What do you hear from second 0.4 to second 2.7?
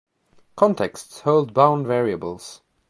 contexts hold bound variables